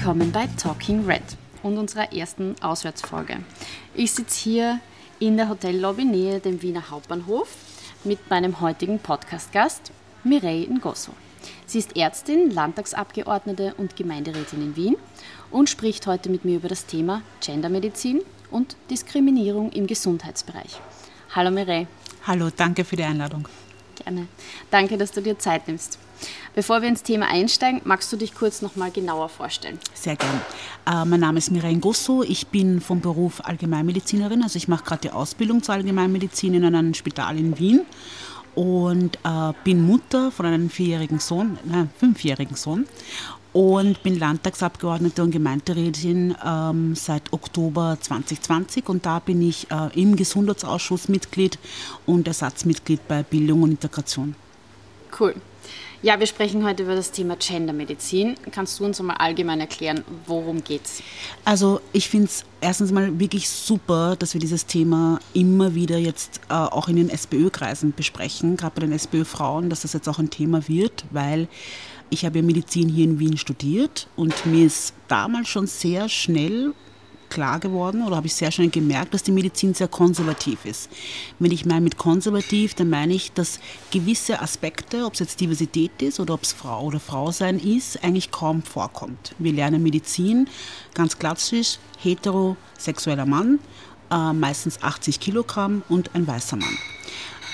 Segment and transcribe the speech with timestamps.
[0.00, 1.22] willkommen bei Talking Red
[1.62, 3.36] und unserer ersten Auswärtsfolge.
[3.94, 4.80] Ich sitze hier
[5.18, 7.54] in der Hotellobby nähe dem Wiener Hauptbahnhof
[8.04, 9.92] mit meinem heutigen Podcast-Gast
[10.24, 11.12] Mireille Ngosso.
[11.66, 14.96] Sie ist Ärztin, Landtagsabgeordnete und Gemeinderätin in Wien
[15.50, 20.80] und spricht heute mit mir über das Thema Gendermedizin und Diskriminierung im Gesundheitsbereich.
[21.34, 21.88] Hallo Mireille.
[22.26, 23.46] Hallo, danke für die Einladung.
[24.04, 24.26] Gerne.
[24.70, 25.98] Danke, dass du dir Zeit nimmst.
[26.54, 29.78] Bevor wir ins Thema einsteigen, magst du dich kurz noch mal genauer vorstellen?
[29.94, 30.40] Sehr gerne.
[30.86, 32.22] Äh, mein Name ist Mireille Gusso.
[32.22, 34.42] Ich bin vom Beruf Allgemeinmedizinerin.
[34.42, 37.86] Also ich mache gerade die Ausbildung zur Allgemeinmedizin in einem Spital in Wien
[38.54, 42.86] und äh, bin Mutter von einem vierjährigen Sohn, nein, fünfjährigen Sohn
[43.52, 50.16] und bin Landtagsabgeordnete und Gemeinderätin ähm, seit Oktober 2020 und da bin ich äh, im
[50.16, 51.58] Gesundheitsausschuss Mitglied
[52.06, 54.34] und Ersatzmitglied bei Bildung und Integration.
[55.18, 55.34] Cool.
[56.02, 58.36] Ja, wir sprechen heute über das Thema Gendermedizin.
[58.52, 61.02] Kannst du uns mal allgemein erklären, worum geht's?
[61.44, 66.40] Also ich finde es erstens mal wirklich super, dass wir dieses Thema immer wieder jetzt
[66.48, 70.30] äh, auch in den SPÖ-Kreisen besprechen, gerade bei den SPÖ-Frauen, dass das jetzt auch ein
[70.30, 71.48] Thema wird, weil
[72.10, 76.74] ich habe ja Medizin hier in Wien studiert und mir ist damals schon sehr schnell
[77.30, 80.90] klar geworden oder habe ich sehr schnell gemerkt, dass die Medizin sehr konservativ ist.
[81.38, 83.60] Wenn ich meine mit konservativ, dann meine ich, dass
[83.92, 88.02] gewisse Aspekte, ob es jetzt Diversität ist oder ob es Frau oder Frau sein ist,
[88.02, 89.34] eigentlich kaum vorkommt.
[89.38, 90.48] Wir lernen Medizin
[90.92, 93.60] ganz klassisch, heterosexueller Mann,
[94.10, 96.76] äh, meistens 80 Kilogramm und ein weißer Mann.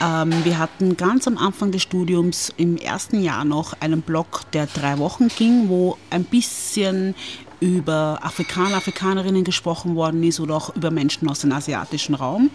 [0.00, 4.66] Ähm, wir hatten ganz am Anfang des Studiums im ersten Jahr noch einen Blog, der
[4.66, 7.14] drei Wochen ging, wo ein bisschen
[7.60, 12.50] über Afrikaner, Afrikanerinnen gesprochen worden ist oder auch über Menschen aus dem asiatischen Raum.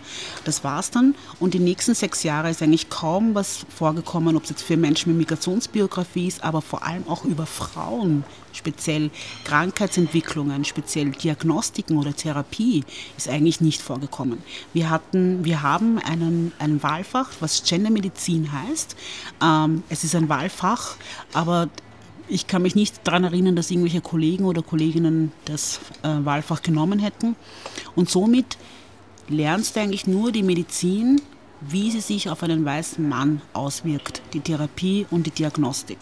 [0.45, 1.15] Das war's dann.
[1.39, 5.09] Und die nächsten sechs Jahre ist eigentlich kaum was vorgekommen, ob es jetzt für Menschen
[5.09, 9.09] mit Migrationsbiografie ist, aber vor allem auch über Frauen, speziell
[9.45, 12.83] Krankheitsentwicklungen, speziell Diagnostiken oder Therapie
[13.17, 14.39] ist eigentlich nicht vorgekommen.
[14.73, 18.95] Wir hatten, wir haben einen, ein Wahlfach, was Gendermedizin heißt.
[19.41, 20.95] Ähm, es ist ein Wahlfach,
[21.33, 21.69] aber
[22.31, 26.99] ich kann mich nicht daran erinnern, dass irgendwelche Kollegen oder Kolleginnen das äh, Wahlfach genommen
[26.99, 27.35] hätten.
[27.95, 28.57] Und somit
[29.27, 31.21] lernst du eigentlich nur die Medizin
[31.61, 35.99] wie sie sich auf einen weißen Mann auswirkt, die Therapie und die Diagnostik.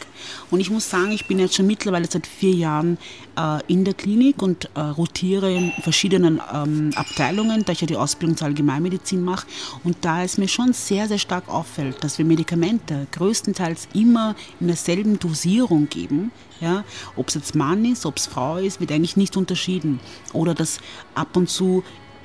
[0.50, 2.98] Und ich muss sagen, ich bin jetzt schon mittlerweile seit vier Jahren
[3.38, 7.98] äh, in der Klinik und äh, rotiere in verschiedenen ähm, Abteilungen, da ich ja die
[7.98, 9.48] Ausbildung zur Allgemeinmedizin mache.
[9.84, 14.68] Und da es mir schon sehr, sehr stark auffällt, dass wir Medikamente größtenteils immer in
[14.68, 16.32] derselben Dosierung geben,
[16.62, 16.84] ja,
[17.16, 20.00] ob es jetzt Mann ist, ob es Frau ist, wird eigentlich nicht unterschieden.
[20.34, 20.80] Oder dass
[21.16, 21.84] ab und zu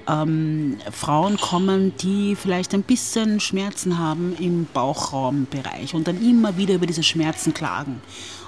[0.08, 6.74] ähm, Frauen kommen, die vielleicht ein bisschen Schmerzen haben im Bauchraumbereich und dann immer wieder
[6.74, 8.00] über diese Schmerzen klagen.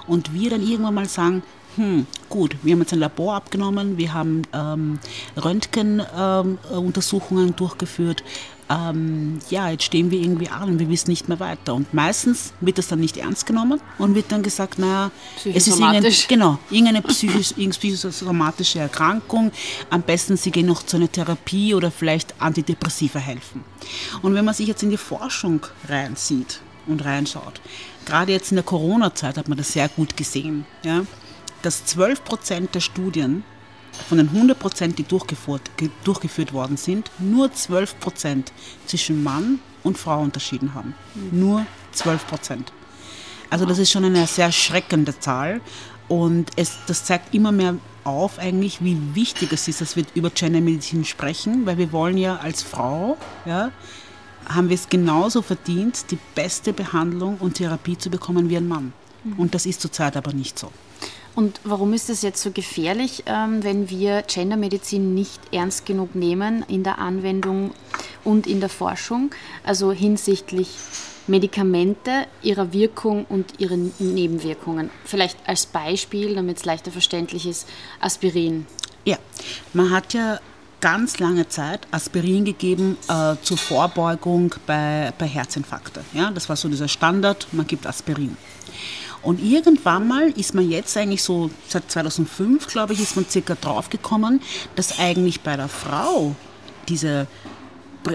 [0.07, 1.43] Und wir dann irgendwann mal sagen,
[1.77, 4.99] hm, gut, wir haben jetzt ein Labor abgenommen, wir haben ähm,
[5.37, 8.25] Röntgenuntersuchungen ähm, durchgeführt,
[8.69, 11.75] ähm, ja, jetzt stehen wir irgendwie an und wir wissen nicht mehr weiter.
[11.75, 15.11] Und meistens wird das dann nicht ernst genommen und wird dann gesagt, naja,
[15.45, 19.53] es ist irgendein, genau, irgendeine psychisch, psychosomatische Erkrankung.
[19.91, 23.65] Am besten, Sie gehen noch zu einer Therapie oder vielleicht Antidepressiva helfen.
[24.23, 27.61] Und wenn man sich jetzt in die Forschung reinsieht und reinschaut,
[28.05, 31.07] gerade jetzt in der Corona-Zeit hat man das sehr gut gesehen, ja,
[31.63, 33.45] dass 12 Prozent der Studien
[34.09, 35.71] von den 100 Prozent, die durchgeführt,
[36.05, 38.53] durchgeführt worden sind, nur 12 Prozent
[38.87, 40.95] zwischen Mann und Frau unterschieden haben.
[41.15, 41.41] Mhm.
[41.41, 42.73] Nur 12 Prozent.
[43.51, 45.61] Also das ist schon eine sehr schreckende Zahl
[46.09, 50.31] und es, das zeigt immer mehr auf eigentlich, wie wichtig es ist, dass wir über
[50.31, 53.73] Gendermedizin sprechen, weil wir wollen ja als Frau, ja,
[54.49, 58.93] haben wir es genauso verdient, die beste Behandlung und Therapie zu bekommen wie ein Mann.
[59.25, 59.39] Mhm.
[59.39, 60.71] Und das ist zurzeit aber nicht so.
[61.37, 66.65] Und warum ist es jetzt so gefährlich, ähm, wenn wir Gendermedizin nicht ernst genug nehmen
[66.67, 67.73] in der Anwendung
[68.25, 69.31] und in der Forschung?
[69.63, 70.71] Also hinsichtlich
[71.27, 74.91] Medikamente, ihrer Wirkung und ihren Nebenwirkungen.
[75.05, 77.69] Vielleicht als Beispiel, damit es leichter verständlich ist,
[78.01, 78.67] Aspirin.
[79.05, 79.19] Ja,
[79.75, 80.41] man hat ja
[80.81, 86.03] ganz lange Zeit Aspirin gegeben äh, zur Vorbeugung bei, bei Herzinfarkte.
[86.15, 88.39] Ja, das war so dieser Standard, man gibt Aspirin.
[89.27, 93.57] Und irgendwann mal ist man jetzt eigentlich so, seit 2005, glaube ich, ist man circa
[93.57, 94.41] draufgekommen,
[94.77, 96.37] dass eigentlich bei der Frau
[96.89, 97.27] diese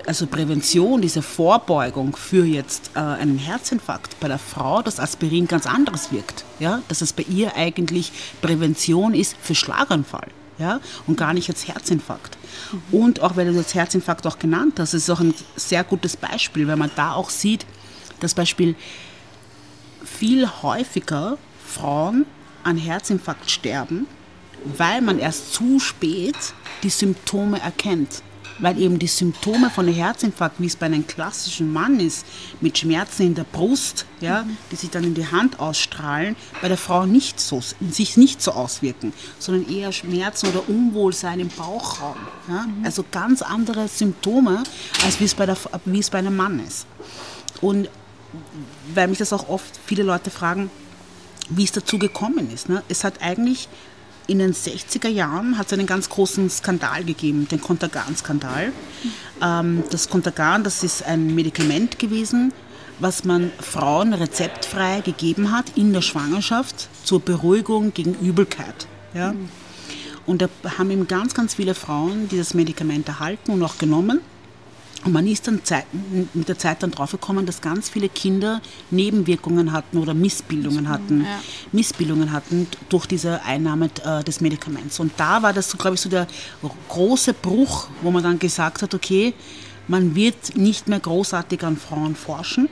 [0.08, 5.66] also Prävention, diese Vorbeugung für jetzt äh, einen Herzinfarkt bei der Frau, dass Aspirin ganz
[5.66, 6.46] anderes wirkt.
[6.60, 6.81] Ja?
[6.88, 10.30] Dass es bei ihr eigentlich Prävention ist für Schlaganfall.
[10.60, 10.80] Ja?
[11.08, 12.38] Und gar nicht als Herzinfarkt.
[12.72, 12.98] Mhm.
[12.98, 16.69] Und auch, weil du das Herzinfarkt auch genannt hast, ist auch ein sehr gutes Beispiel,
[16.69, 17.66] weil man da auch sieht,
[18.22, 18.78] dass Beispiel
[20.03, 22.25] viel häufiger Frauen
[22.63, 24.07] an Herzinfarkt sterben,
[24.77, 26.36] weil man erst zu spät
[26.83, 28.24] die Symptome erkennt
[28.62, 32.25] weil eben die Symptome von einem Herzinfarkt, wie es bei einem klassischen Mann ist,
[32.62, 34.57] mit Schmerzen in der Brust, ja, mhm.
[34.71, 38.51] die sich dann in die Hand ausstrahlen, bei der Frau nicht so, sich nicht so
[38.51, 42.15] auswirken, sondern eher Schmerzen oder Unwohlsein im Bauchraum.
[42.48, 42.68] Ja?
[42.68, 42.86] Mhm.
[42.86, 44.63] Also ganz andere Symptome,
[45.03, 46.86] als wie es, bei der, wie es bei einem Mann ist.
[47.62, 47.89] Und
[48.94, 50.69] weil mich das auch oft viele Leute fragen,
[51.50, 52.69] wie es dazu gekommen ist.
[52.69, 52.83] Ne?
[52.88, 53.68] Es hat eigentlich
[54.28, 58.72] in den 60er Jahren hat es einen ganz großen Skandal gegeben, den Contergan-Skandal.
[59.42, 62.54] Ähm, das Contergan, das ist ein Medikament gewesen,
[63.00, 68.88] was man Frauen rezeptfrei gegeben hat in der Schwangerschaft zur Beruhigung gegen Übelkeit.
[69.13, 69.34] Ja?
[70.25, 74.22] Und da haben eben ganz, ganz viele Frauen dieses Medikament erhalten und auch genommen.
[75.03, 75.86] Und man ist dann Zeit,
[76.33, 78.62] mit der Zeit dann draufgekommen, dass ganz viele Kinder
[78.92, 81.39] Nebenwirkungen hatten oder Missbildungen hatten, ja.
[81.71, 85.00] Missbildungen hatten durch diese Einnahme äh, des Medikaments.
[85.00, 86.27] Und da war das, so, glaube ich, so der
[86.89, 89.33] große Bruch, wo man dann gesagt hat, okay,
[89.88, 92.69] man wird nicht mehr großartig an Frauen forschen,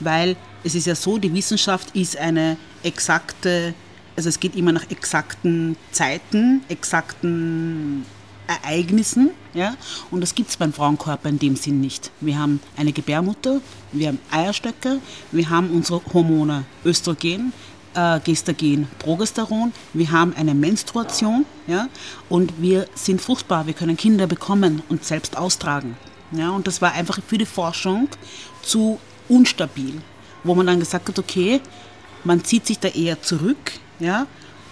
[0.00, 3.74] weil es ist ja so, die Wissenschaft ist eine exakte,
[4.16, 8.06] also es geht immer nach exakten Zeiten, exakten
[8.46, 9.30] Ereignissen.
[9.54, 9.74] Ja?
[10.10, 12.10] Und das gibt es beim Frauenkörper in dem Sinn nicht.
[12.20, 13.60] Wir haben eine Gebärmutter,
[13.92, 15.00] wir haben Eierstöcke,
[15.32, 17.52] wir haben unsere Hormone Östrogen,
[17.94, 21.88] äh, Gestagen, Progesteron, wir haben eine Menstruation ja?
[22.28, 25.96] und wir sind fruchtbar, wir können Kinder bekommen und selbst austragen.
[26.32, 26.50] Ja?
[26.50, 28.08] Und das war einfach für die Forschung
[28.62, 30.00] zu unstabil,
[30.44, 31.60] wo man dann gesagt hat, okay,
[32.24, 34.26] man zieht sich da eher zurück ja?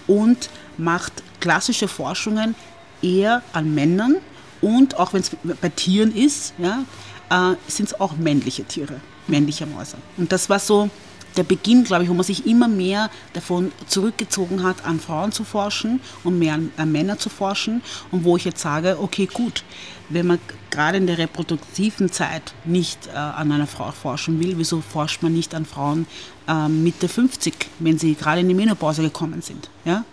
[0.07, 2.55] und macht klassische Forschungen
[3.05, 4.17] eher an Männern
[4.61, 5.31] und auch wenn es
[5.61, 6.85] bei Tieren ist, ja,
[7.31, 9.97] äh, sind es auch männliche Tiere, männliche Mäuse.
[10.17, 10.89] Und das war so
[11.37, 15.45] der Beginn, glaube ich, wo man sich immer mehr davon zurückgezogen hat, an Frauen zu
[15.45, 17.83] forschen und mehr an, an Männer zu forschen.
[18.11, 19.65] Und wo ich jetzt sage, okay, gut,
[20.09, 20.39] wenn man
[20.71, 25.33] gerade in der reproduktiven Zeit nicht äh, an einer Frau forschen will, wieso forscht man
[25.33, 26.07] nicht an Frauen
[26.47, 29.69] äh, Mitte 50, wenn sie gerade in die Menopause gekommen sind?
[29.85, 30.05] Ja?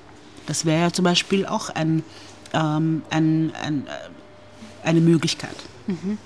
[0.48, 2.04] Das wäre ja zum Beispiel auch ein,
[2.54, 5.56] ähm, ein, ein, äh, eine Möglichkeit.
[5.88, 6.18] Mhm.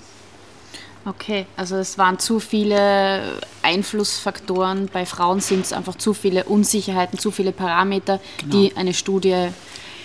[1.06, 4.88] Okay, also es waren zu viele Einflussfaktoren.
[4.92, 8.52] Bei Frauen sind es einfach zu viele Unsicherheiten, zu viele Parameter, genau.
[8.52, 9.48] die eine Studie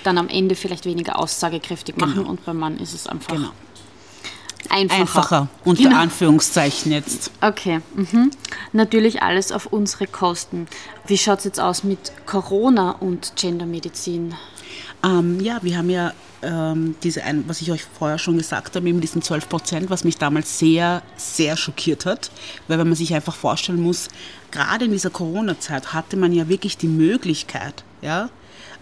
[0.04, 2.18] dann am Ende vielleicht weniger aussagekräftig machen.
[2.18, 2.30] Genau.
[2.30, 3.50] Und beim Mann ist es einfach genau.
[4.70, 5.02] einfacher.
[5.02, 5.98] Einfacher, unter genau.
[5.98, 7.32] Anführungszeichen jetzt.
[7.42, 8.30] Okay, mhm.
[8.72, 10.68] natürlich alles auf unsere Kosten.
[11.08, 14.36] Wie schaut es jetzt aus mit Corona und Gendermedizin?
[15.04, 18.88] Ähm, ja, wir haben ja ähm, diese, ein, was ich euch vorher schon gesagt habe,
[18.88, 22.32] eben diesen 12 Prozent, was mich damals sehr, sehr schockiert hat.
[22.68, 24.10] Weil wenn man sich einfach vorstellen muss,
[24.52, 28.30] gerade in dieser Corona-Zeit hatte man ja wirklich die Möglichkeit, ja,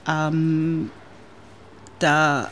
[0.08, 0.92] ähm,
[2.00, 2.50] da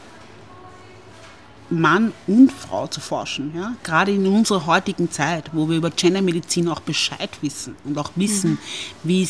[1.69, 3.51] Mann und Frau zu forschen.
[3.55, 3.73] Ja?
[3.83, 8.57] Gerade in unserer heutigen Zeit, wo wir über Gendermedizin auch Bescheid wissen und auch wissen,
[9.03, 9.27] mhm.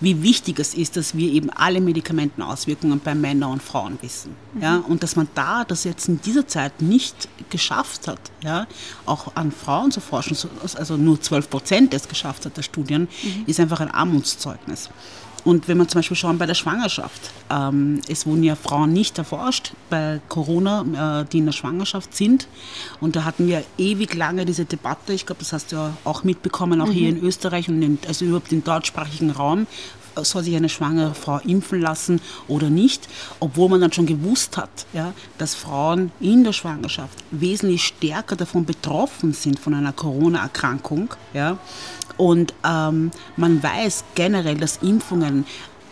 [0.00, 4.34] wie wichtig es ist, dass wir eben alle Medikamentenauswirkungen bei Männern und Frauen wissen.
[4.54, 4.62] Mhm.
[4.62, 4.76] Ja?
[4.76, 8.66] Und dass man da das jetzt in dieser Zeit nicht geschafft hat, ja?
[9.06, 10.36] auch an Frauen zu forschen,
[10.76, 13.44] also nur 12 Prozent es geschafft hat der Studien, mhm.
[13.46, 14.90] ist einfach ein Armutszeugnis.
[15.44, 19.16] Und wenn man zum Beispiel schauen bei der Schwangerschaft, ähm, es wurden ja Frauen nicht
[19.18, 22.46] erforscht bei Corona, äh, die in der Schwangerschaft sind.
[23.00, 26.24] Und da hatten wir ewig lange diese Debatte, ich glaube, das hast du ja auch
[26.24, 26.92] mitbekommen, auch mhm.
[26.92, 29.66] hier in Österreich und in, also überhaupt im deutschsprachigen Raum,
[30.16, 34.86] soll sich eine schwangere Frau impfen lassen oder nicht, obwohl man dann schon gewusst hat,
[34.92, 41.14] ja, dass Frauen in der Schwangerschaft wesentlich stärker davon betroffen sind von einer Corona-Erkrankung.
[41.34, 41.58] Ja,
[42.16, 45.46] und ähm, man weiß generell, dass Impfungen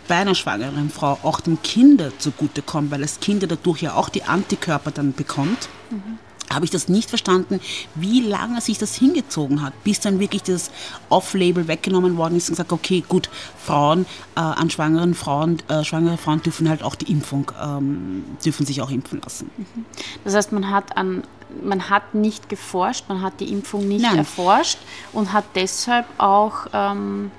[0.07, 4.23] bei einer schwangeren Frau auch dem Kinder zugutekommen, weil das Kind dadurch ja auch die
[4.23, 5.69] Antikörper dann bekommt.
[5.89, 6.19] Mhm
[6.51, 7.59] habe ich das nicht verstanden,
[7.95, 10.71] wie lange sich das hingezogen hat, bis dann wirklich das
[11.09, 13.29] Off-Label weggenommen worden ist und gesagt, okay, gut,
[13.63, 18.65] Frauen, äh, an schwangeren Frauen, äh, schwangere Frauen dürfen halt auch die Impfung, ähm, dürfen
[18.65, 19.49] sich auch impfen lassen.
[19.57, 19.85] Mhm.
[20.23, 21.23] Das heißt, man hat an
[21.63, 24.19] man hat nicht geforscht, man hat die Impfung nicht Nein.
[24.19, 24.77] erforscht
[25.13, 27.31] und hat deshalb auch ähm,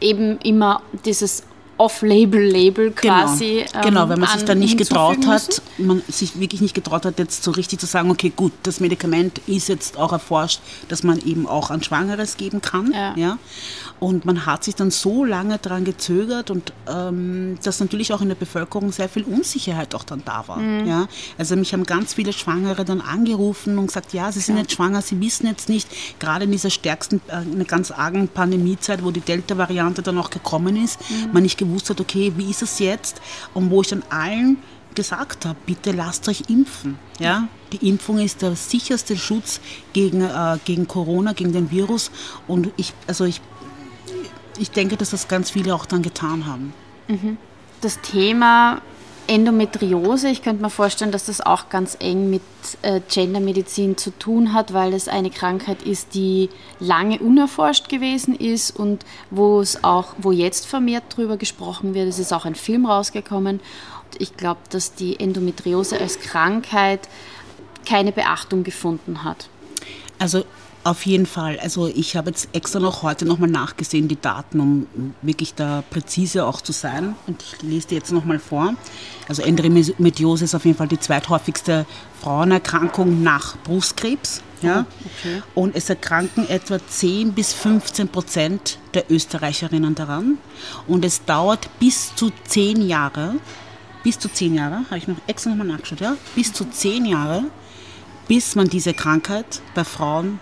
[0.00, 1.42] eben immer dieses
[1.80, 3.14] Off-Label-Label genau.
[3.22, 3.64] quasi.
[3.66, 7.04] Genau, ähm, genau wenn man sich dann nicht getraut hat, man sich wirklich nicht getraut
[7.06, 11.02] hat, jetzt so richtig zu sagen, okay, gut, das Medikament ist jetzt auch erforscht, dass
[11.02, 12.92] man eben auch an Schwangeres geben kann.
[12.92, 13.14] Ja.
[13.16, 13.38] Ja?
[13.98, 18.28] Und man hat sich dann so lange daran gezögert und ähm, dass natürlich auch in
[18.28, 20.58] der Bevölkerung sehr viel Unsicherheit auch dann da war.
[20.58, 20.86] Mhm.
[20.86, 21.08] Ja?
[21.38, 25.02] Also mich haben ganz viele Schwangere dann angerufen und gesagt, ja, sie sind jetzt schwanger,
[25.02, 29.20] sie wissen jetzt nicht, gerade in dieser stärksten, äh, einer ganz argen Pandemiezeit, wo die
[29.20, 31.32] Delta-Variante dann auch gekommen ist, Mhm.
[31.32, 33.20] man nicht gewusst hat, okay, wie ist es jetzt?
[33.54, 34.58] Und wo ich dann allen
[34.94, 36.98] gesagt habe, bitte lasst euch impfen.
[37.18, 37.48] Ja?
[37.72, 39.60] Die Impfung ist der sicherste Schutz
[39.92, 42.10] gegen, äh, gegen Corona, gegen den Virus.
[42.48, 43.40] Und ich, also ich,
[44.58, 46.72] ich denke, dass das ganz viele auch dann getan haben.
[47.80, 48.82] Das Thema
[49.30, 52.42] Endometriose, ich könnte mir vorstellen, dass das auch ganz eng mit
[52.82, 58.72] äh, Gendermedizin zu tun hat, weil es eine Krankheit ist, die lange unerforscht gewesen ist
[58.72, 62.08] und wo es auch, wo jetzt vermehrt drüber gesprochen wird.
[62.08, 63.60] Es ist auch ein Film rausgekommen.
[63.60, 67.08] Und ich glaube, dass die Endometriose als Krankheit
[67.86, 69.48] keine Beachtung gefunden hat.
[70.18, 70.42] Also
[70.82, 71.58] auf jeden Fall.
[71.60, 74.86] Also ich habe jetzt extra noch heute nochmal nachgesehen, die Daten, um
[75.20, 77.14] wirklich da präzise auch zu sein.
[77.26, 78.74] Und ich lese die jetzt nochmal vor.
[79.28, 81.86] Also Endometriose ist auf jeden Fall die zweithäufigste
[82.22, 84.42] Frauenerkrankung nach Brustkrebs.
[84.62, 84.86] Ja?
[85.04, 85.42] okay.
[85.54, 90.38] Und es erkranken etwa 10 bis 15 Prozent der Österreicherinnen daran.
[90.86, 93.34] Und es dauert bis zu 10 Jahre,
[94.02, 96.16] bis zu 10 Jahre, habe ich noch extra nochmal nachgeschaut, ja?
[96.34, 97.44] bis zu 10 Jahre,
[98.28, 100.40] bis man diese Krankheit bei Frauen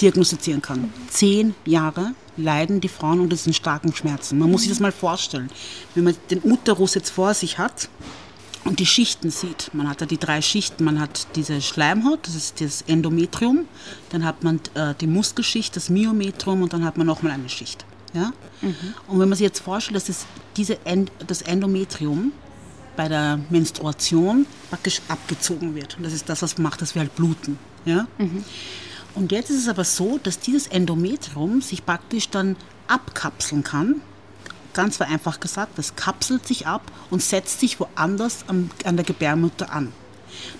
[0.00, 0.92] diagnostizieren kann.
[1.10, 4.38] Zehn Jahre leiden die Frauen unter diesen starken Schmerzen.
[4.38, 5.50] Man muss sich das mal vorstellen.
[5.94, 7.88] Wenn man den Uterus jetzt vor sich hat
[8.64, 12.34] und die Schichten sieht, man hat da die drei Schichten, man hat diese Schleimhaut, das
[12.34, 13.66] ist das Endometrium,
[14.10, 17.84] dann hat man äh, die Muskelschicht, das Myometrium und dann hat man nochmal eine Schicht.
[18.14, 18.32] Ja?
[19.06, 20.26] Und wenn man sich jetzt vorstellt, dass das,
[20.56, 22.32] diese End, das Endometrium
[22.96, 25.96] bei der Menstruation praktisch abgezogen wird.
[25.96, 27.58] Und das ist das, was macht, dass wir halt bluten.
[27.84, 28.08] Ja?
[29.18, 32.54] Und jetzt ist es aber so, dass dieses Endometrium sich praktisch dann
[32.86, 34.00] abkapseln kann.
[34.74, 39.92] Ganz vereinfacht gesagt, das kapselt sich ab und setzt sich woanders an der Gebärmutter an.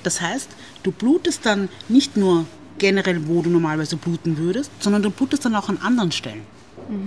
[0.03, 0.49] Das heißt,
[0.83, 2.47] du blutest dann nicht nur
[2.79, 6.43] generell, wo du normalerweise bluten würdest, sondern du blutest dann auch an anderen Stellen.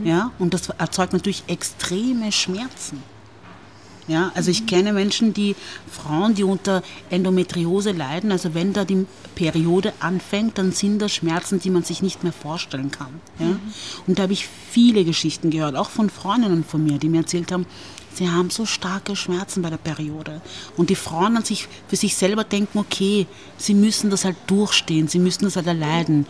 [0.06, 0.32] Ja?
[0.40, 3.04] Und das erzeugt natürlich extreme Schmerzen.
[4.12, 5.56] Ja, also ich kenne Menschen, die
[5.90, 11.62] Frauen, die unter Endometriose leiden, also wenn da die Periode anfängt, dann sind das Schmerzen,
[11.62, 13.22] die man sich nicht mehr vorstellen kann.
[13.40, 13.58] Ja?
[14.08, 17.54] Und da habe ich viele Geschichten gehört, auch von Freundinnen von mir, die mir erzählt
[17.54, 17.66] haben,
[18.14, 20.42] sie haben so starke Schmerzen bei der Periode.
[20.78, 23.28] Und die Frauen an sich für sich selber denken, okay,
[23.58, 26.26] sie müssen das halt durchstehen, sie müssen das halt erleiden.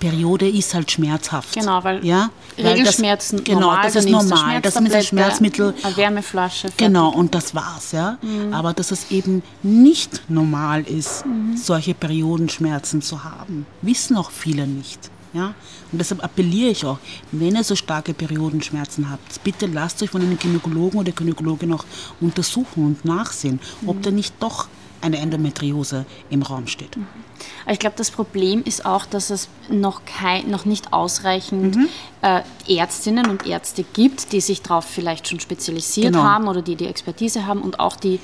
[0.00, 1.54] Periode ist halt schmerzhaft.
[1.54, 2.30] Genau, weil ja?
[2.56, 5.74] Weil das- Regelschmerzen genau, normal, das ist normal, das ist ein Schmerztablette, Schmerzmittel.
[5.82, 6.68] Eine Wärmeflasche.
[6.76, 8.18] Genau, und das war's, ja.
[8.52, 11.24] Aber dass es eben nicht normal ist,
[11.54, 15.10] solche Periodenschmerzen zu haben, wissen auch viele nicht.
[15.36, 15.54] Ja?
[15.92, 16.98] Und deshalb appelliere ich auch,
[17.30, 21.84] wenn ihr so starke Periodenschmerzen habt, bitte lasst euch von einem Gynäkologen oder Gynäkologin auch
[22.20, 24.66] untersuchen und nachsehen, ob da nicht doch
[25.02, 26.96] eine Endometriose im Raum steht.
[27.64, 31.88] Aber ich glaube, das Problem ist auch, dass es noch, kein, noch nicht ausreichend Mhm.
[32.22, 36.24] äh, Ärztinnen und Ärzte gibt, die sich darauf vielleicht schon spezialisiert Genau.
[36.24, 38.20] haben oder die die Expertise haben und auch die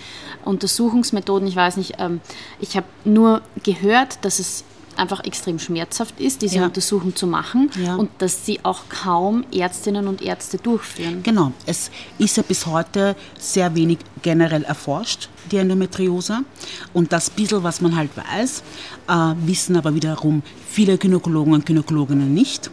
[0.47, 1.47] Untersuchungsmethoden.
[1.47, 2.21] Ich weiß nicht, ähm,
[2.59, 4.65] ich habe nur gehört, dass es
[4.97, 6.65] einfach extrem schmerzhaft ist, diese Ja.
[6.67, 7.97] Untersuchung zu machen Ja.
[7.97, 11.23] und dass sie auch kaum Ärztinnen und Ärzte durchführen.
[11.23, 16.41] Genau, es ist ja bis heute sehr wenig generell erforscht, die Endometriose.
[16.93, 18.63] Und das bisschen, was man halt weiß,
[19.09, 22.71] äh, wissen aber wiederum viele Gynäkologen und Gynäkologinnen nicht,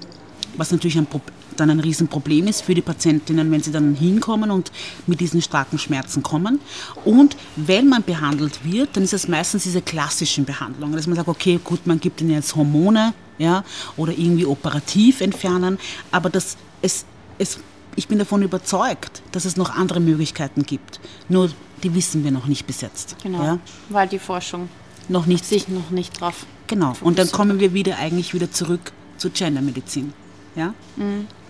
[0.58, 1.22] was natürlich ein Pro
[1.60, 4.72] dann ein Riesenproblem ist für die Patientinnen, wenn sie dann hinkommen und
[5.08, 6.60] mit diesen starken Schmerzen kommen.
[7.06, 11.28] Und wenn man behandelt wird, dann ist es meistens diese klassischen Behandlungen, dass man sagt,
[11.28, 13.64] okay, gut, man gibt ihnen jetzt Hormone ja,
[13.98, 15.78] oder irgendwie operativ entfernen,
[16.12, 17.06] aber das, es,
[17.38, 17.60] es
[17.96, 21.00] ich bin davon überzeugt, dass es noch andere Möglichkeiten gibt.
[21.28, 21.50] Nur
[21.84, 23.16] die wissen wir noch nicht bis jetzt.
[23.24, 23.60] Genau, Ja?
[23.90, 24.70] weil die Forschung
[25.10, 25.44] Noch nicht.
[25.46, 26.46] sich noch nicht drauf.
[26.68, 26.94] Genau.
[27.02, 30.14] Und dann kommen wir wieder eigentlich wieder zurück zur Gendermedizin.
[30.56, 30.74] Ja?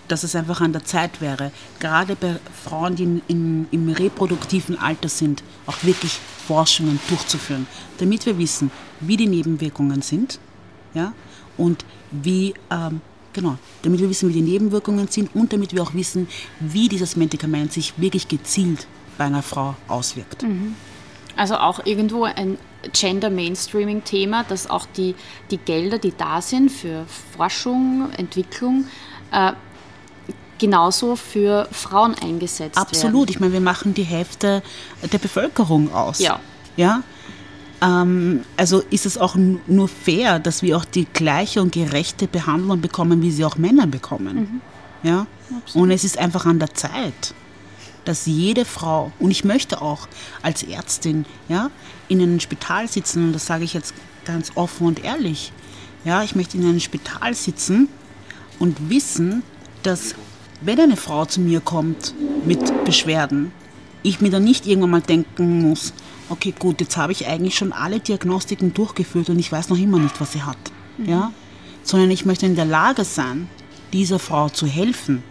[0.10, 4.78] Dass es einfach an der Zeit wäre, gerade bei Frauen, die in, in, im reproduktiven
[4.78, 7.68] Alter sind, auch wirklich Forschungen durchzuführen,
[8.00, 10.39] damit wir wissen, wie die Nebenwirkungen sind,
[10.94, 11.13] ja,
[11.58, 13.00] und wie ähm,
[13.34, 16.28] Genau, damit wir wissen, wie die Nebenwirkungen sind und damit wir auch wissen,
[16.60, 18.88] wie dieses Medikament sich wirklich gezielt
[19.18, 20.44] bei einer Frau auswirkt.
[21.36, 22.58] Also auch irgendwo ein
[22.92, 25.16] Gender-Mainstreaming-Thema, dass auch die,
[25.51, 27.06] die Gelder, die da sind für
[27.38, 28.86] Forschung, Entwicklung,
[29.32, 29.54] äh,
[30.60, 32.88] genauso für Frauen eingesetzt werden.
[32.88, 34.62] Absolut, ich meine, wir machen die Hälfte
[35.12, 36.20] der Bevölkerung aus.
[36.20, 36.39] Ja.
[36.78, 37.04] Ja,
[37.82, 42.80] ähm, also ist es auch nur fair, dass wir auch die gleiche und gerechte Behandlung
[42.80, 44.62] bekommen, wie sie auch Männer bekommen.
[45.04, 45.10] Mhm.
[45.10, 45.84] Ja, Absolut.
[45.84, 47.34] und es ist einfach an der Zeit
[48.06, 50.08] dass jede Frau, und ich möchte auch
[50.42, 51.70] als Ärztin ja,
[52.08, 53.94] in einem Spital sitzen, und das sage ich jetzt
[54.25, 55.51] ganz offen und ehrlich,
[56.06, 57.88] ja, ich möchte in einem Spital sitzen
[58.58, 59.44] und wissen,
[59.84, 60.16] dass
[60.62, 62.13] wenn eine Frau zu mir kommt
[62.46, 63.51] mit Beschwerden,
[64.04, 65.94] ich mir dann nicht irgendwann mal denken muss,
[66.30, 70.00] okay, gut, jetzt habe ich eigentlich schon alle Diagnostiken durchgeführt und ich weiß noch immer
[70.00, 70.58] nicht, was sie hat.
[70.98, 71.10] Mhm.
[71.10, 71.32] Ja?
[71.84, 73.50] Sondern ich möchte in der Lage sein,
[73.94, 75.24] dieser Frau zu helfen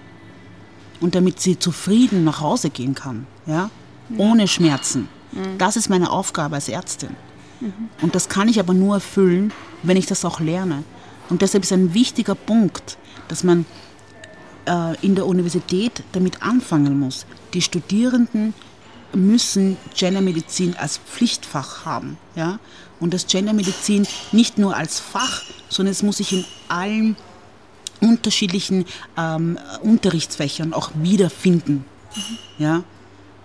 [1.01, 3.71] und damit sie zufrieden nach Hause gehen kann, ja,
[4.17, 5.09] ohne Schmerzen.
[5.33, 5.59] Mhm.
[5.59, 7.11] Das ist meine Aufgabe als Ärztin.
[7.61, 7.73] Mhm.
[8.03, 10.83] Und das kann ich aber nur erfüllen, wenn ich das auch lerne.
[11.29, 13.67] Und deshalb ist ein wichtiger Punkt, dass man
[15.03, 17.27] in der Universität damit anfangen muss.
[17.55, 18.55] Die Studierenden
[19.15, 22.19] müssen Gendermedizin als Pflichtfach haben.
[22.35, 22.59] Ja?
[23.01, 27.17] Und das Gendermedizin nicht nur als Fach, sondern es muss sich in allen
[28.01, 28.85] unterschiedlichen
[29.17, 31.85] ähm, Unterrichtsfächern auch wiederfinden.
[32.15, 32.39] Mhm.
[32.59, 32.85] Ja?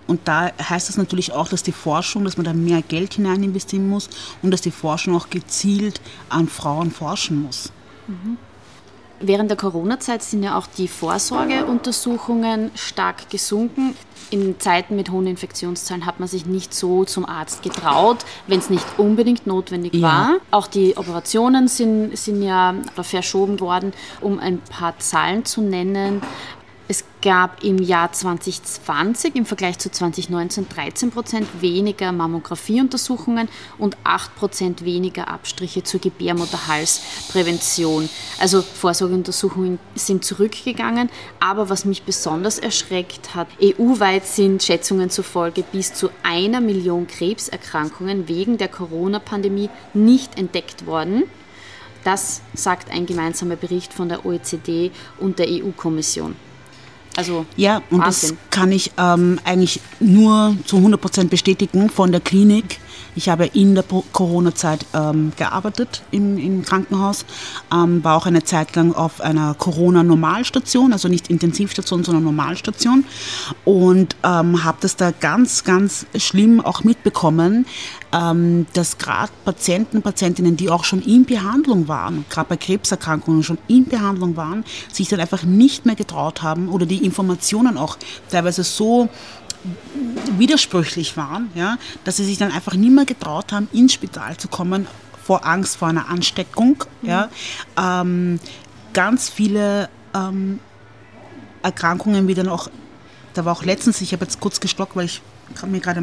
[0.05, 3.41] Und da heißt das natürlich auch, dass die Forschung, dass man da mehr Geld hinein
[3.41, 4.09] investieren muss
[4.41, 7.71] und dass die Forschung auch gezielt an Frauen forschen muss.
[8.07, 8.37] Mhm.
[9.25, 13.95] Während der Corona-Zeit sind ja auch die Vorsorgeuntersuchungen stark gesunken.
[14.31, 18.69] In Zeiten mit hohen Infektionszahlen hat man sich nicht so zum Arzt getraut, wenn es
[18.69, 20.01] nicht unbedingt notwendig ja.
[20.01, 20.29] war.
[20.51, 26.21] Auch die Operationen sind, sind ja verschoben worden, um ein paar Zahlen zu nennen.
[26.89, 33.47] Es gab im Jahr 2020 im Vergleich zu 2019 13 Prozent weniger Mammografieuntersuchungen
[33.77, 38.09] und 8 Prozent weniger Abstriche zur Gebärmutterhalsprävention.
[38.37, 41.09] Also Vorsorgeuntersuchungen sind zurückgegangen.
[41.39, 48.27] Aber was mich besonders erschreckt hat, EU-weit sind Schätzungen zufolge bis zu einer Million Krebserkrankungen
[48.27, 51.23] wegen der Corona-Pandemie nicht entdeckt worden.
[52.03, 56.35] Das sagt ein gemeinsamer Bericht von der OECD und der EU-Kommission.
[57.15, 58.29] Also ja, und Wahnsinn.
[58.29, 62.79] das kann ich ähm, eigentlich nur zu 100 Prozent bestätigen von der Klinik.
[63.15, 67.25] Ich habe in der Corona-Zeit ähm, gearbeitet im, im Krankenhaus,
[67.71, 73.05] ähm, war auch eine Zeit lang auf einer Corona-Normalstation, also nicht Intensivstation, sondern Normalstation
[73.65, 77.65] und ähm, habe das da ganz, ganz schlimm auch mitbekommen,
[78.13, 83.57] ähm, dass gerade Patienten, Patientinnen, die auch schon in Behandlung waren, gerade bei Krebserkrankungen schon
[83.67, 87.97] in Behandlung waren, sich dann einfach nicht mehr getraut haben oder die Informationen auch
[88.29, 89.09] teilweise so
[90.37, 94.47] widersprüchlich waren, ja, dass sie sich dann einfach nicht mehr getraut haben, ins Spital zu
[94.47, 94.87] kommen
[95.23, 96.83] vor Angst vor einer Ansteckung.
[97.01, 97.09] Mhm.
[97.09, 97.29] Ja.
[97.77, 98.39] Ähm,
[98.93, 100.59] ganz viele ähm,
[101.61, 102.69] Erkrankungen, wie dann auch,
[103.33, 105.21] da war auch letztens, ich habe jetzt kurz gestockt, weil ich
[105.65, 106.01] mir gerade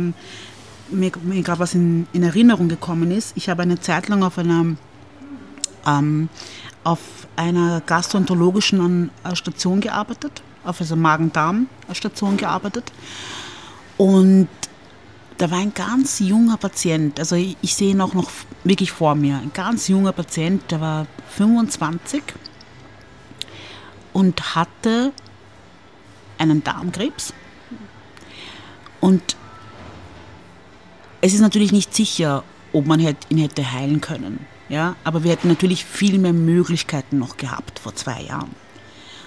[0.90, 3.36] mir, mir gerade was in, in, Erinnerung gekommen ist.
[3.36, 4.76] Ich habe eine Zeit lang auf einer
[5.86, 6.28] ähm,
[6.82, 6.98] auf
[7.36, 12.92] einer gastroenterologischen äh, Station gearbeitet, auf einer Magen-Darm-Station gearbeitet.
[14.00, 14.48] Und
[15.36, 18.30] da war ein ganz junger Patient, also ich, ich sehe ihn auch noch
[18.64, 22.22] wirklich vor mir, ein ganz junger Patient, der war 25
[24.14, 25.12] und hatte
[26.38, 27.34] einen Darmkrebs.
[29.02, 29.36] Und
[31.20, 34.46] es ist natürlich nicht sicher, ob man ihn hätte heilen können.
[34.70, 34.96] Ja?
[35.04, 38.54] Aber wir hätten natürlich viel mehr Möglichkeiten noch gehabt vor zwei Jahren,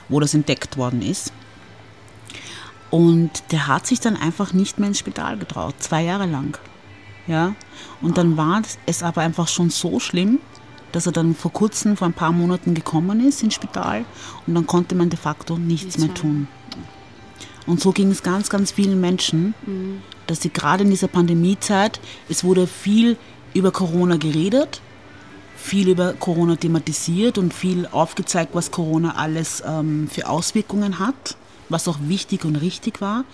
[0.10, 1.32] wo das entdeckt worden ist.
[2.94, 6.60] Und der hat sich dann einfach nicht mehr ins Spital getraut, zwei Jahre lang.
[7.26, 7.56] Ja?
[8.04, 10.38] Und dann war es aber einfach schon so schlimm,
[10.92, 14.06] dass er dann vor kurzem, vor ein paar Monaten gekommen ist ins Spital
[14.46, 16.48] und dann konnte man de facto nichts mehr tun.
[17.66, 20.04] Und so ging es ganz, ganz vielen Menschen, mhm.
[20.28, 23.18] dass sie gerade in dieser Pandemiezeit, es wurde viel
[23.56, 24.82] über Corona geredet,
[25.56, 31.38] viel über Corona thematisiert und viel aufgezeigt, was Corona alles ähm, für Auswirkungen hat
[31.70, 33.26] was auch wichtig und richtig war.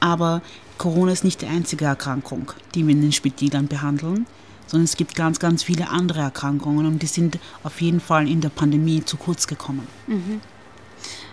[0.00, 0.42] Aber
[0.78, 4.26] Corona ist nicht die einzige Erkrankung, die wir in den Spitälern behandeln,
[4.66, 8.40] sondern es gibt ganz, ganz viele andere Erkrankungen und die sind auf jeden Fall in
[8.40, 9.86] der Pandemie zu kurz gekommen.
[10.06, 10.40] Mhm.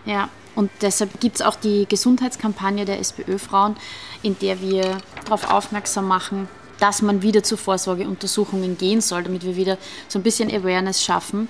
[0.05, 3.75] Ja, und deshalb gibt es auch die Gesundheitskampagne der SPÖ-Frauen,
[4.23, 6.47] in der wir darauf aufmerksam machen,
[6.79, 9.77] dass man wieder zu Vorsorgeuntersuchungen gehen soll, damit wir wieder
[10.07, 11.47] so ein bisschen Awareness schaffen.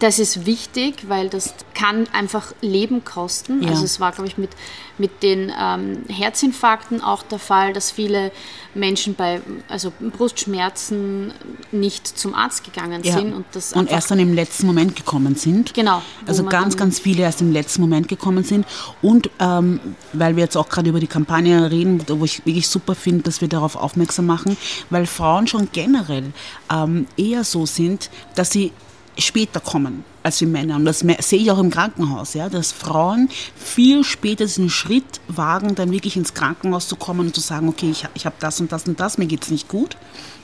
[0.00, 3.62] Das ist wichtig, weil das kann einfach Leben kosten.
[3.62, 3.70] Ja.
[3.70, 4.50] Also es war, glaube ich, mit,
[4.96, 8.32] mit den ähm, Herzinfarkten auch der Fall, dass viele
[8.74, 11.32] Menschen bei also Brustschmerzen
[11.70, 13.18] nicht zum Arzt gegangen Ja.
[13.18, 15.74] sind und das und erst dann im letzten Moment gekommen sind.
[15.74, 18.66] Genau, Also ganz, ganz viele erst im letzten Moment gekommen sind.
[19.02, 19.80] Und ähm,
[20.14, 23.42] weil wir jetzt auch gerade über die Kampagne reden, wo ich wirklich super finde, dass
[23.42, 24.56] wir darauf aufmerksam machen,
[24.88, 26.32] weil Frauen schon generell
[26.72, 28.72] ähm, eher so sind, dass sie
[29.18, 30.76] später kommen als wir Männer.
[30.76, 35.74] Und das sehe ich auch im Krankenhaus, ja, dass Frauen viel später diesen Schritt wagen,
[35.74, 38.70] dann wirklich ins Krankenhaus zu kommen und zu sagen, okay, ich, ich habe das und
[38.70, 39.96] das und das, mir geht es nicht gut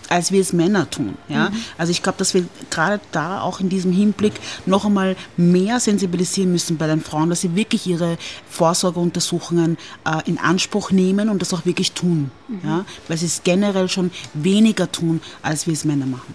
[0.09, 1.17] als wir es Männer tun.
[1.29, 1.51] Ja?
[1.79, 6.53] Also ich glaube, dass wir gerade da auch in diesem Hinblick noch einmal mehr sensibilisieren
[6.53, 11.53] müssen bei den Frauen, dass sie wirklich ihre Vorsorgeuntersuchungen äh, in Anspruch nehmen und das
[11.53, 12.31] auch wirklich tun.
[12.63, 12.85] Ja?
[13.09, 16.35] Weil sie es generell schon weniger tun, als wir es Männer machen.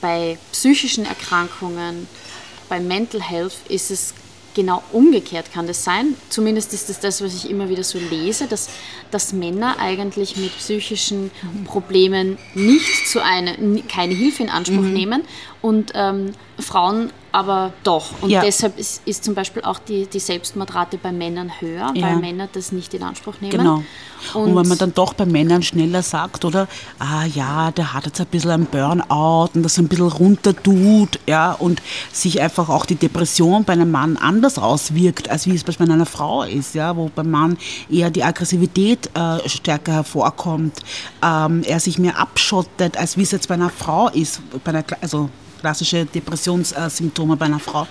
[0.00, 2.06] Bei psychischen Erkrankungen,
[2.68, 4.14] bei Mental Health ist es
[4.54, 6.14] genau umgekehrt, kann das sein?
[6.30, 8.68] Zumindest ist das das, was ich immer wieder so lese, dass,
[9.10, 11.30] dass Männer eigentlich mit psychischen
[11.64, 13.52] Problemen nicht zu einer,
[13.88, 14.92] keine Hilfe in Anspruch Mhm.
[14.92, 15.22] nehmen
[15.62, 18.22] und ähm, Frauen aber doch.
[18.22, 18.40] Und Ja.
[18.40, 22.06] deshalb ist, ist zum Beispiel auch die, die Selbstmordrate bei Männern höher, Ja.
[22.06, 23.52] weil Männer das nicht in Anspruch nehmen.
[23.52, 23.82] Genau.
[24.34, 26.66] Und, Und, wenn man dann doch bei Männern schneller sagt, oder,
[26.98, 31.20] ah ja, der hat jetzt ein bisschen einen Burnout und das ein bisschen runter tut,
[31.26, 35.64] ja, und sich einfach auch die Depression bei einem Mann anders auswirkt, als wie es
[35.64, 37.58] bei einer Frau ist, ja, wo beim Mann
[37.90, 40.80] eher die Aggressivität äh, stärker hervorkommt,
[41.22, 44.84] ähm, er sich mehr abschottet, als wie es jetzt bei einer Frau ist, bei einer,
[45.02, 47.86] also klassische Depressionssymptome bei einer Frau.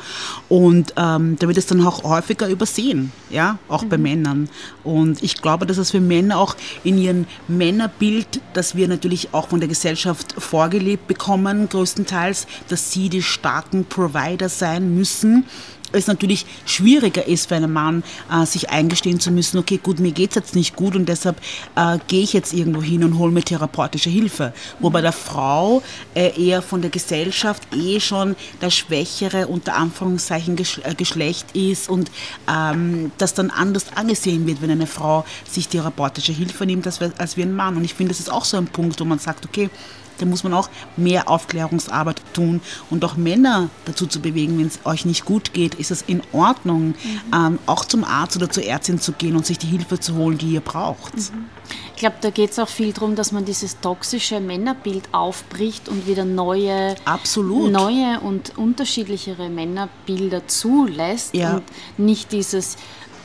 [0.49, 4.49] Und ähm, da wird es dann auch häufiger übersehen, ja, auch bei Männern.
[4.83, 9.49] Und ich glaube, dass es für Männer auch in ihrem Männerbild, das wir natürlich auch
[9.49, 15.45] von der Gesellschaft vorgelebt bekommen, größtenteils, dass sie die starken Provider sein müssen,
[15.91, 20.11] es natürlich schwieriger ist für einen Mann, äh, sich eingestehen zu müssen, okay, gut, mir
[20.11, 21.39] geht's jetzt nicht gut und deshalb
[21.75, 24.53] äh, gehe ich jetzt irgendwo hin und hole mir therapeutische Hilfe.
[24.79, 25.81] Wo bei der Frau
[26.13, 32.11] äh, eher von der Gesellschaft eh schon das schwächere, unter Anführungszeichen, äh, Geschlecht ist und
[32.49, 37.41] ähm, das dann anders angesehen wird, wenn eine Frau sich therapeutische Hilfe nimmt, als wie
[37.41, 37.77] ein Mann.
[37.77, 39.69] Und ich finde, das ist auch so ein Punkt, wo man sagt, okay,
[40.17, 44.79] da muss man auch mehr Aufklärungsarbeit tun und auch Männer dazu zu bewegen, wenn es
[44.85, 46.95] euch nicht gut geht, ist es in Ordnung,
[47.33, 50.37] ähm, auch zum Arzt oder zur Ärztin zu gehen und sich die Hilfe zu holen,
[50.37, 51.13] die ihr braucht.
[51.95, 56.07] Ich glaube, da geht es auch viel darum, dass man dieses toxische Männerbild aufbricht und
[56.07, 57.71] wieder neue, Absolut.
[57.71, 61.55] neue und unterschiedlichere Männerbilder zulässt Ja.
[61.55, 61.63] und
[61.97, 62.77] nicht dieses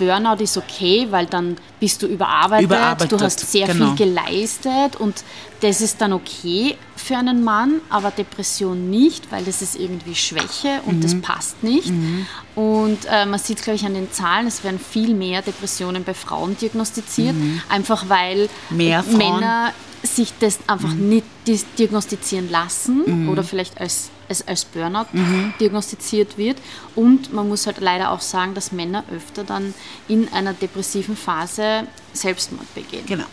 [0.07, 3.95] Burnout ist okay, weil dann bist du überarbeitet, Überarbeitet, du hast sehr genau.
[3.95, 5.23] viel geleistet und
[5.61, 10.81] das ist dann okay für einen Mann, aber Depression nicht, weil das ist irgendwie Schwäche
[10.87, 11.01] und Mhm.
[11.03, 11.93] das passt nicht.
[12.55, 16.15] Und äh, man sieht, glaube ich, an den Zahlen, es werden viel mehr Depressionen bei
[16.15, 17.35] Frauen diagnostiziert,
[17.69, 18.77] einfach weil Mhm.
[18.77, 19.17] Mehr Frauen.
[19.41, 21.09] Männer sich das einfach Mhm.
[21.09, 21.27] nicht
[21.79, 25.55] diagnostizieren lassen oder vielleicht als, als, als Burnout Mhm.
[25.61, 26.59] diagnostiziert wird.
[26.97, 29.75] Und man muss halt leider auch sagen, dass Männer öfter dann
[30.09, 33.07] in einer depressiven Phase Selbstmord begehen.
[33.07, 33.25] Genau.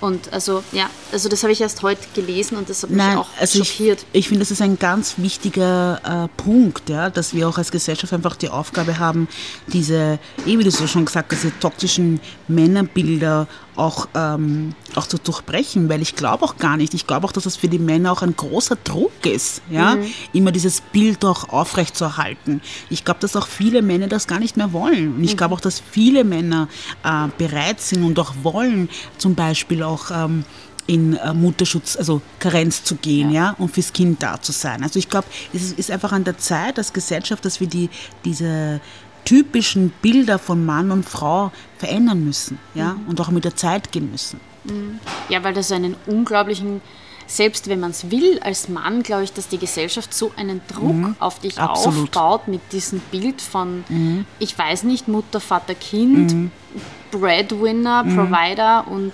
[0.00, 3.18] Und also, ja, also das habe ich erst heute gelesen und das hat mich Nein,
[3.18, 4.06] auch also ich, schockiert.
[4.14, 8.10] ich finde, das ist ein ganz wichtiger äh, Punkt, ja, dass wir auch als Gesellschaft
[8.14, 9.28] einfach die Aufgabe haben,
[9.66, 13.46] diese, eh wie du so schon gesagt hast, diese toxischen Männerbilder
[13.80, 17.46] auch, ähm, auch zu durchbrechen, weil ich glaube auch gar nicht, ich glaube auch, dass
[17.46, 19.96] es für die Männer auch ein großer Druck ist, ja,
[20.32, 22.60] immer dieses Bild auch aufrechtzuerhalten.
[22.90, 25.14] Ich glaube, dass auch viele Männer das gar nicht mehr wollen.
[25.16, 26.68] Und ich glaube auch, dass viele Männer
[27.02, 30.44] äh, bereit sind und auch wollen, zum Beispiel auch ähm,
[30.86, 33.54] in äh, Mutterschutz, also Karenz zu gehen, ja.
[33.58, 34.82] und fürs Kind da zu sein.
[34.82, 37.88] Also ich glaube, es ist, ist einfach an der Zeit als Gesellschaft, dass wir die,
[38.24, 38.80] diese
[39.24, 44.10] typischen Bilder von Mann und Frau verändern müssen, ja, und auch mit der Zeit gehen
[44.10, 44.40] müssen.
[45.28, 46.80] Ja, weil das einen unglaublichen,
[47.26, 51.14] selbst wenn man es will, als Mann, glaube ich, dass die Gesellschaft so einen Druck
[51.20, 51.62] auf dich Mhm.
[51.62, 51.96] Absolut.
[51.98, 52.04] Mhm.
[52.04, 53.84] aufbaut mit diesem Bild von,
[54.38, 56.50] ich weiß nicht, Mutter, Vater, Kind,
[57.10, 58.16] Breadwinner, Mhm.
[58.16, 59.12] Provider und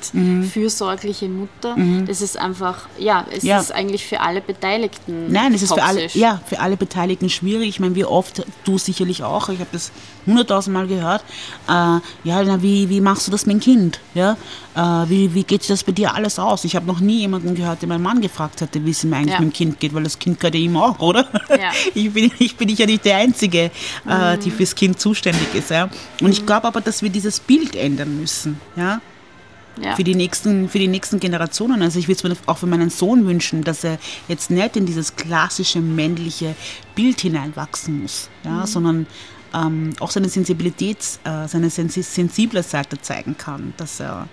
[0.50, 1.76] fürsorgliche Mutter.
[2.06, 3.58] Das ist einfach, ja, es Ja.
[3.58, 6.20] ist eigentlich für alle Beteiligten Nein, es ist für alle, toxisch.
[6.20, 7.68] ja, für alle Beteiligten schwierig.
[7.70, 9.92] Ich meine, wie oft, du sicherlich auch, ich habe das
[10.26, 11.22] hunderttausend Mal gehört,
[11.68, 12.00] äh, ja,
[12.44, 14.00] na, wie, wie machst du das mit dem Kind?
[14.14, 14.36] Ja?
[14.74, 16.64] Äh, wie, wie geht das bei dir alles aus?
[16.64, 19.32] Ich habe noch nie jemanden gehört, der meinen Mann gefragt hatte, wie es ihm eigentlich
[19.34, 19.40] Ja.
[19.40, 21.26] mit dem Kind geht, weil das Kind gehört ja ihm auch, oder?
[21.48, 21.70] Ja.
[21.94, 23.70] Ich, bin, ich bin ja nicht die Einzige,
[24.06, 25.70] äh, die fürs Kind zuständig ist.
[25.70, 25.88] Ja?
[26.20, 28.61] Und ich glaube aber, dass wir dieses Bild ändern müssen.
[28.76, 29.00] Ja?
[29.82, 29.94] Ja.
[29.94, 31.82] Für, die nächsten, für die nächsten Generationen.
[31.82, 34.87] Also ich würde es mir auch für meinen Sohn wünschen, dass er jetzt nicht in
[34.87, 36.54] dieses klassische männliche
[36.94, 39.06] Bild hineinwachsen muss, ja, sondern
[39.54, 44.28] ähm, auch seine Sensibilität, äh, seine sensi sensible Seite zeigen kann, dass er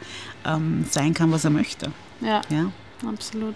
[0.46, 1.92] ähm, sein kann, was er möchte.
[2.22, 2.72] Ja, Ja.
[3.08, 3.56] absolut.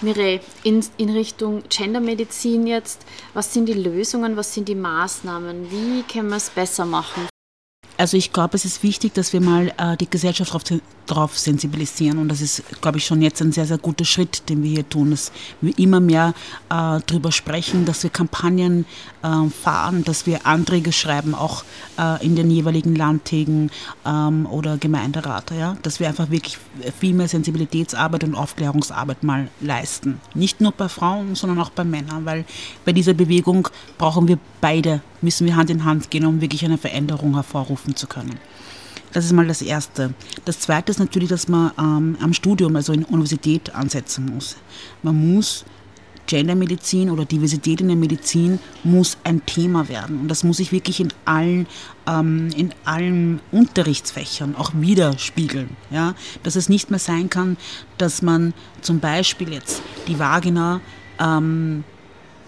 [0.00, 6.02] Mireille, in, in Richtung Gendermedizin jetzt, was sind die Lösungen, was sind die Maßnahmen, wie
[6.02, 7.28] können wir es besser machen?
[7.98, 10.62] Also ich glaube, es ist wichtig, dass wir mal äh, die Gesellschaft darauf
[11.08, 14.62] drauf sensibilisieren und das ist, glaube ich, schon jetzt ein sehr, sehr guter Schritt, den
[14.62, 16.34] wir hier tun, dass wir immer mehr
[16.68, 18.84] äh, darüber sprechen, dass wir Kampagnen
[19.22, 21.64] äh, fahren, dass wir Anträge schreiben, auch
[21.98, 23.70] äh, in den jeweiligen Landtägen
[24.06, 25.76] ähm, oder Gemeinderat, ja?
[25.82, 26.58] dass wir einfach wirklich
[27.00, 30.20] viel mehr Sensibilitätsarbeit und Aufklärungsarbeit mal leisten.
[30.34, 32.44] Nicht nur bei Frauen, sondern auch bei Männern, weil
[32.84, 36.78] bei dieser Bewegung brauchen wir beide, müssen wir Hand in Hand gehen, um wirklich eine
[36.78, 38.38] Veränderung hervorrufen zu können.
[39.12, 40.12] Das ist mal das Erste.
[40.44, 44.56] Das Zweite ist natürlich, dass man ähm, am Studium, also in der Universität, ansetzen muss.
[45.02, 45.64] Man muss
[46.28, 50.20] Gendermedizin oder Diversität in der Medizin muss ein Thema werden.
[50.20, 51.66] Und das muss sich wirklich in allen,
[52.06, 55.70] ähm, in allen Unterrichtsfächern auch widerspiegeln.
[55.90, 56.14] Ja?
[56.42, 57.56] Dass es nicht mehr sein kann,
[57.96, 58.52] dass man
[58.82, 60.82] zum Beispiel jetzt die Vagina
[61.18, 61.82] ähm,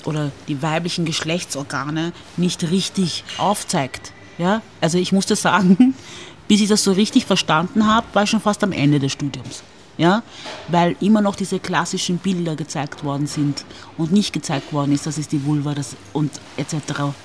[0.07, 4.13] oder die weiblichen Geschlechtsorgane nicht richtig aufzeigt.
[4.39, 4.63] Ja?
[4.81, 5.95] Also ich musste sagen,
[6.49, 9.63] bis ich das so richtig verstanden habe, war ich schon fast am Ende des Studiums.
[9.99, 10.23] Ja?
[10.69, 13.65] Weil immer noch diese klassischen Bilder gezeigt worden sind
[13.99, 16.75] und nicht gezeigt worden ist, das ist die Vulva das und etc.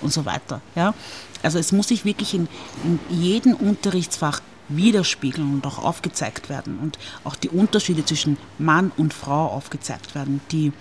[0.01, 0.61] und so weiter.
[0.75, 0.93] Ja?
[1.41, 2.47] Also es muss sich wirklich in,
[2.83, 9.13] in jedem Unterrichtsfach widerspiegeln und auch aufgezeigt werden und auch die Unterschiede zwischen Mann und
[9.13, 10.41] Frau aufgezeigt werden.
[10.51, 10.73] Die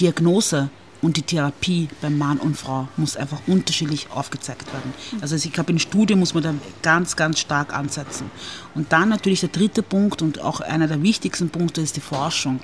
[0.00, 0.70] Diagnose
[1.02, 4.94] und die Therapie beim Mann und Frau muss einfach unterschiedlich aufgezeigt werden.
[5.20, 8.30] Also ich glaube, in Studien muss man da ganz, ganz stark ansetzen.
[8.74, 12.60] Und dann natürlich der dritte Punkt und auch einer der wichtigsten Punkte ist die Forschung.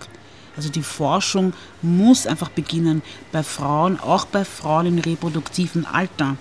[0.56, 6.36] Also die Forschung muss einfach beginnen, bei Frauen, auch bei Frauen im reproduktiven Alter,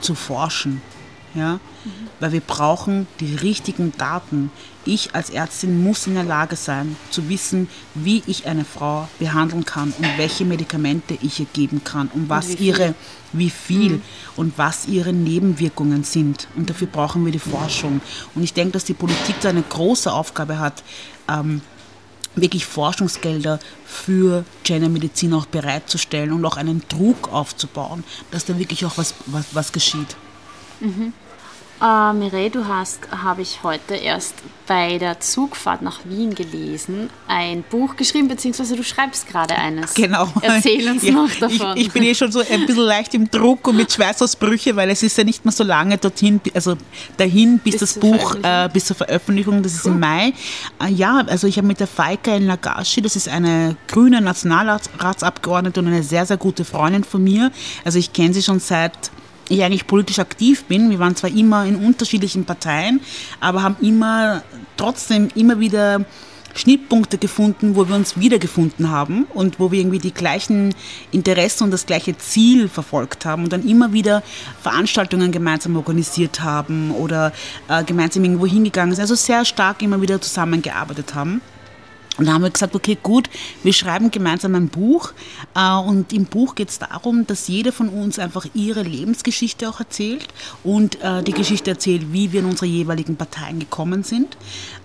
[0.00, 0.82] zu forschen.
[1.36, 1.60] Ja?
[2.18, 4.50] Weil wir brauchen die richtigen Daten.
[4.84, 9.64] Ich als Ärztin muss in der Lage sein, zu wissen, wie ich eine Frau behandeln
[9.64, 12.66] kann und welche Medikamente ich ihr geben kann und was wie viel.
[12.66, 12.94] ihre,
[13.32, 14.00] wie viel
[14.36, 16.48] und was ihre Nebenwirkungen sind.
[16.56, 18.00] Und dafür brauchen wir die Forschung.
[18.34, 20.82] Und ich denke, dass die Politik da eine große Aufgabe hat,
[21.28, 21.60] ähm,
[22.36, 28.98] wirklich Forschungsgelder für Gendermedizin auch bereitzustellen und auch einen Druck aufzubauen, dass da wirklich auch
[28.98, 30.16] was, was, was geschieht.
[31.80, 34.34] Äh, Mireille, du hast, habe ich heute erst
[34.66, 39.92] bei der Zugfahrt nach Wien gelesen, ein Buch geschrieben, beziehungsweise du schreibst gerade eines.
[39.94, 40.26] Genau.
[40.40, 41.76] Erzähl uns Ja, noch davon.
[41.76, 44.88] Ich, ich bin eh schon so ein bisschen leicht im Druck und mit Schweißausbrüche, weil
[44.90, 46.76] es ist ja nicht mehr so lange dorthin, also
[47.18, 50.32] dahin, bis, Bis das Buch, äh, bis zur Veröffentlichung, das ist im Mai.
[50.82, 55.88] Äh, ja, also ich habe mit der Faika Nagashi, das ist eine grüne Nationalratsabgeordnete und
[55.88, 57.52] eine sehr, sehr gute Freundin von mir.
[57.84, 59.10] Also ich kenne sie schon seit
[59.48, 60.90] ich eigentlich politisch aktiv bin.
[60.90, 63.00] Wir waren zwar immer in unterschiedlichen Parteien,
[63.40, 64.42] aber haben immer
[64.76, 66.04] trotzdem immer wieder
[66.56, 70.74] Schnittpunkte gefunden, wo wir uns wiedergefunden haben und wo wir irgendwie die gleichen
[71.12, 74.22] Interessen und das gleiche Ziel verfolgt haben und dann immer wieder
[74.62, 77.32] Veranstaltungen gemeinsam organisiert haben oder
[77.68, 79.02] äh, gemeinsam irgendwo hingegangen sind.
[79.02, 81.42] Also sehr stark immer wieder zusammengearbeitet haben.
[82.18, 83.28] Und da haben wir gesagt, okay, gut,
[83.62, 85.12] wir schreiben gemeinsam ein Buch.
[85.54, 89.80] Äh, und im Buch geht es darum, dass jeder von uns einfach ihre Lebensgeschichte auch
[89.80, 90.28] erzählt
[90.64, 94.36] und äh, die Geschichte erzählt, wie wir in unsere jeweiligen Parteien gekommen sind,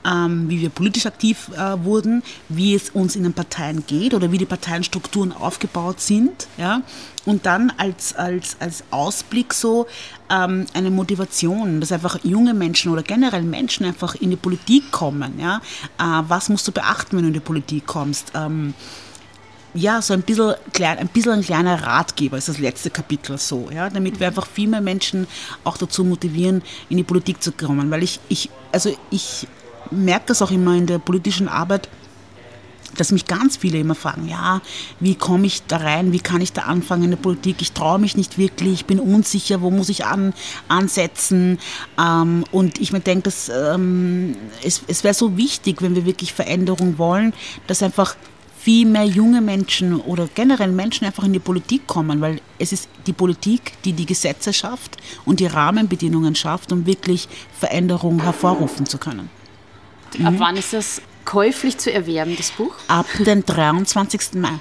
[0.06, 4.32] ähm, wie wir politisch aktiv äh, wurden, wie es uns in den Parteien geht oder
[4.32, 6.48] wie die Parteienstrukturen aufgebaut sind.
[6.58, 6.82] Ja?
[7.26, 9.88] Und dann als, als, als Ausblick so
[10.30, 15.40] ähm, eine Motivation, dass einfach junge Menschen oder generell Menschen einfach in die Politik kommen.
[15.40, 15.62] Ja?
[16.00, 18.32] Äh, was musst du beachten, wenn du in die Politik kommst?
[18.36, 18.74] Ähm,
[19.74, 23.70] ja, so ein bisschen, klein, ein bisschen ein kleiner Ratgeber ist das letzte Kapitel so,
[23.74, 25.28] ja, damit wir einfach viel mehr Menschen
[25.64, 27.90] auch dazu motivieren, in die Politik zu kommen.
[27.90, 29.48] Weil ich, ich also ich
[29.92, 31.90] merke das auch immer in der politischen Arbeit,
[32.98, 34.62] dass mich ganz viele immer fragen, ja,
[35.00, 38.00] wie komme ich da rein, wie kann ich da anfangen in der Politik, ich traue
[38.00, 40.34] mich nicht wirklich, ich bin unsicher, wo muss ich an,
[40.68, 41.60] ansetzen?
[42.00, 46.34] Ähm, und ich mir denke, dass, ähm, es, es wäre so wichtig, wenn wir wirklich
[46.34, 47.34] Veränderung wollen,
[47.68, 48.16] dass einfach
[48.60, 52.90] viel mehr junge Menschen oder generell Menschen einfach in die Politik kommen, weil es ist
[53.08, 57.28] die Politik, die die Gesetze schafft und die Rahmenbedingungen schafft, um wirklich
[57.58, 59.41] Veränderung hervorrufen zu können.
[60.24, 62.74] Ab wann ist das käuflich zu erwerben, das Buch?
[62.88, 64.34] Ab dem 23.
[64.34, 64.60] Mai.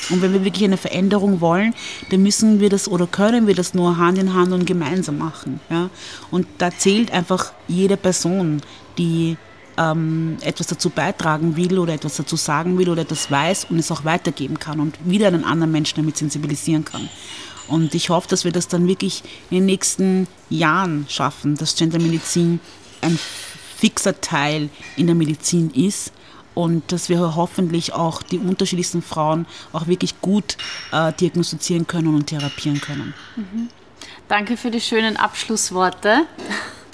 [0.10, 1.73] Und wenn wir wirklich eine Veränderung wollen,
[2.12, 5.60] dann müssen wir das oder können wir das nur Hand in Hand und gemeinsam machen.
[5.71, 5.89] Ja?
[6.30, 8.62] Und da zählt einfach jede Person,
[8.97, 9.38] die
[9.78, 13.92] ähm, etwas dazu beitragen will oder etwas dazu sagen will oder etwas weiß und es
[13.92, 17.10] auch weitergeben kann und wieder einen anderen Menschen damit sensibilisieren kann.
[17.68, 22.60] Und ich hoffe, dass wir das dann wirklich in den nächsten Jahren schaffen, dass Gendermedizin
[23.02, 23.20] ein
[23.78, 26.12] fixer Teil in der Medizin ist
[26.56, 30.58] und dass wir hoffentlich auch die unterschiedlichsten Frauen auch wirklich gut
[30.92, 33.13] äh, diagnostizieren können und therapieren können.
[33.36, 33.70] Mhm.
[34.28, 36.26] Danke für die schönen Abschlussworte.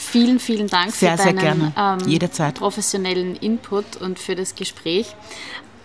[0.03, 5.15] Vielen, vielen Dank sehr, für deinen ähm, professionellen Input und für das Gespräch.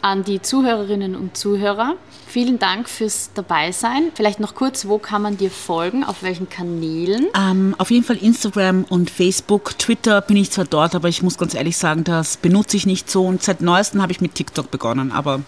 [0.01, 1.97] An die Zuhörerinnen und Zuhörer,
[2.29, 4.13] vielen Dank fürs Dabeisein.
[4.15, 7.27] Vielleicht noch kurz, wo kann man dir folgen, auf welchen Kanälen?
[7.37, 9.77] Ähm, auf jeden Fall Instagram und Facebook.
[9.77, 13.11] Twitter bin ich zwar dort, aber ich muss ganz ehrlich sagen, das benutze ich nicht
[13.11, 13.27] so.
[13.27, 15.41] Und seit neuestem habe ich mit TikTok begonnen, aber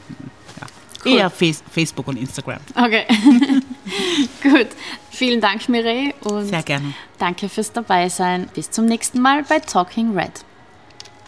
[0.60, 0.66] ja,
[1.04, 1.12] cool.
[1.12, 2.58] eher Face Facebook und Instagram.
[2.74, 3.04] Okay,
[4.42, 4.68] gut.
[5.10, 6.14] Vielen Dank, Mireille.
[6.24, 6.94] Und Sehr gerne.
[7.18, 8.48] Danke fürs Dabeisein.
[8.54, 10.44] Bis zum nächsten Mal bei Talking Red.